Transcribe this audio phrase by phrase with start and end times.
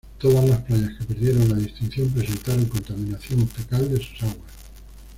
[0.17, 4.47] Todas las playas que perdieron la distinción presentaron contaminación fecal de sus aguas.